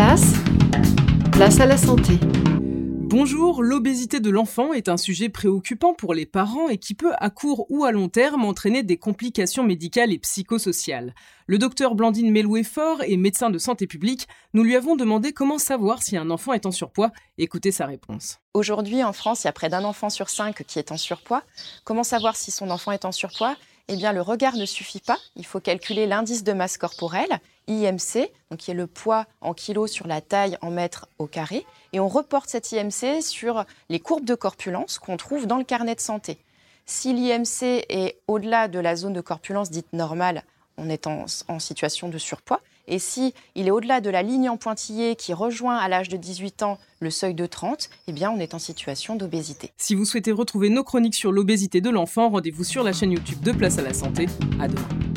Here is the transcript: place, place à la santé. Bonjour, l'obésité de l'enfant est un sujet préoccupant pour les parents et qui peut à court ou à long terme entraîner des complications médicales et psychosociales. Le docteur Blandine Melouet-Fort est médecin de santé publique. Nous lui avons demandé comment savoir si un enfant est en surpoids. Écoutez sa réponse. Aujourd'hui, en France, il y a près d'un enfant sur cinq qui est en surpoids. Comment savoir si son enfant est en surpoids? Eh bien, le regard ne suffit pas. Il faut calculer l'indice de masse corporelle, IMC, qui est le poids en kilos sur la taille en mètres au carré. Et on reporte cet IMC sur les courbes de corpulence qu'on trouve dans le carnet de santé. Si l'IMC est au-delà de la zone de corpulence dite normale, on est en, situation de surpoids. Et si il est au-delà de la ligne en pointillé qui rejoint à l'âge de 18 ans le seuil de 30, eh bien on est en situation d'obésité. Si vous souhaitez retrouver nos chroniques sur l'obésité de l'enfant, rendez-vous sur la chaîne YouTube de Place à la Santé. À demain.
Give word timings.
place, 0.00 0.32
place 1.30 1.60
à 1.60 1.66
la 1.66 1.76
santé. 1.76 2.14
Bonjour, 2.22 3.62
l'obésité 3.62 4.18
de 4.18 4.30
l'enfant 4.30 4.72
est 4.72 4.88
un 4.88 4.96
sujet 4.96 5.28
préoccupant 5.28 5.92
pour 5.92 6.14
les 6.14 6.24
parents 6.24 6.70
et 6.70 6.78
qui 6.78 6.94
peut 6.94 7.12
à 7.18 7.28
court 7.28 7.66
ou 7.68 7.84
à 7.84 7.92
long 7.92 8.08
terme 8.08 8.46
entraîner 8.46 8.82
des 8.82 8.96
complications 8.96 9.62
médicales 9.62 10.10
et 10.10 10.18
psychosociales. 10.18 11.14
Le 11.46 11.58
docteur 11.58 11.94
Blandine 11.94 12.32
Melouet-Fort 12.32 13.02
est 13.02 13.18
médecin 13.18 13.50
de 13.50 13.58
santé 13.58 13.86
publique. 13.86 14.26
Nous 14.54 14.62
lui 14.62 14.74
avons 14.74 14.96
demandé 14.96 15.34
comment 15.34 15.58
savoir 15.58 16.02
si 16.02 16.16
un 16.16 16.30
enfant 16.30 16.54
est 16.54 16.64
en 16.64 16.72
surpoids. 16.72 17.10
Écoutez 17.36 17.70
sa 17.70 17.84
réponse. 17.84 18.38
Aujourd'hui, 18.54 19.04
en 19.04 19.12
France, 19.12 19.44
il 19.44 19.48
y 19.48 19.50
a 19.50 19.52
près 19.52 19.68
d'un 19.68 19.84
enfant 19.84 20.08
sur 20.08 20.30
cinq 20.30 20.64
qui 20.66 20.78
est 20.78 20.92
en 20.92 20.96
surpoids. 20.96 21.42
Comment 21.84 22.04
savoir 22.04 22.36
si 22.36 22.50
son 22.50 22.70
enfant 22.70 22.92
est 22.92 23.04
en 23.04 23.12
surpoids? 23.12 23.54
Eh 23.92 23.96
bien, 23.96 24.12
le 24.12 24.22
regard 24.22 24.54
ne 24.54 24.66
suffit 24.66 25.00
pas. 25.00 25.18
Il 25.34 25.44
faut 25.44 25.58
calculer 25.58 26.06
l'indice 26.06 26.44
de 26.44 26.52
masse 26.52 26.78
corporelle, 26.78 27.40
IMC, 27.66 28.30
qui 28.56 28.70
est 28.70 28.74
le 28.74 28.86
poids 28.86 29.26
en 29.40 29.52
kilos 29.52 29.90
sur 29.90 30.06
la 30.06 30.20
taille 30.20 30.56
en 30.62 30.70
mètres 30.70 31.08
au 31.18 31.26
carré. 31.26 31.66
Et 31.92 31.98
on 31.98 32.06
reporte 32.06 32.48
cet 32.48 32.70
IMC 32.70 33.20
sur 33.20 33.64
les 33.88 33.98
courbes 33.98 34.24
de 34.24 34.36
corpulence 34.36 35.00
qu'on 35.00 35.16
trouve 35.16 35.48
dans 35.48 35.58
le 35.58 35.64
carnet 35.64 35.96
de 35.96 36.00
santé. 36.00 36.38
Si 36.86 37.12
l'IMC 37.12 37.84
est 37.88 38.20
au-delà 38.28 38.68
de 38.68 38.78
la 38.78 38.94
zone 38.94 39.12
de 39.12 39.20
corpulence 39.20 39.72
dite 39.72 39.92
normale, 39.92 40.44
on 40.80 40.88
est 40.88 41.06
en, 41.06 41.26
situation 41.58 42.08
de 42.08 42.18
surpoids. 42.18 42.60
Et 42.88 42.98
si 42.98 43.34
il 43.54 43.68
est 43.68 43.70
au-delà 43.70 44.00
de 44.00 44.10
la 44.10 44.22
ligne 44.22 44.48
en 44.48 44.56
pointillé 44.56 45.14
qui 45.14 45.32
rejoint 45.32 45.76
à 45.76 45.88
l'âge 45.88 46.08
de 46.08 46.16
18 46.16 46.62
ans 46.62 46.78
le 47.00 47.10
seuil 47.10 47.34
de 47.34 47.46
30, 47.46 47.88
eh 48.08 48.12
bien 48.12 48.30
on 48.30 48.40
est 48.40 48.54
en 48.54 48.58
situation 48.58 49.14
d'obésité. 49.14 49.70
Si 49.76 49.94
vous 49.94 50.04
souhaitez 50.04 50.32
retrouver 50.32 50.70
nos 50.70 50.82
chroniques 50.82 51.14
sur 51.14 51.30
l'obésité 51.30 51.80
de 51.80 51.90
l'enfant, 51.90 52.30
rendez-vous 52.30 52.64
sur 52.64 52.82
la 52.82 52.92
chaîne 52.92 53.12
YouTube 53.12 53.40
de 53.42 53.52
Place 53.52 53.78
à 53.78 53.82
la 53.82 53.94
Santé. 53.94 54.26
À 54.58 54.66
demain. 54.66 55.09